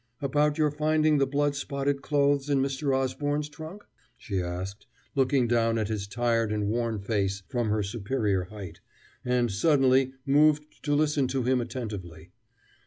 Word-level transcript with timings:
"About 0.19 0.57
your 0.57 0.71
finding 0.71 1.19
the 1.19 1.27
blood 1.27 1.55
spotted 1.55 2.01
clothes 2.01 2.49
in 2.49 2.59
Mr. 2.59 2.91
Osborne's 2.91 3.47
trunk?" 3.49 3.83
she 4.17 4.41
asked, 4.41 4.87
looking 5.13 5.47
down 5.47 5.77
at 5.77 5.89
his 5.89 6.07
tired 6.07 6.51
and 6.51 6.67
worn 6.69 6.97
face 6.97 7.43
from 7.49 7.69
her 7.69 7.83
superior 7.83 8.45
height, 8.45 8.79
and 9.23 9.51
suddenly 9.51 10.13
moved 10.25 10.83
to 10.85 10.95
listen 10.95 11.27
to 11.27 11.43
him 11.43 11.61
attentively. 11.61 12.31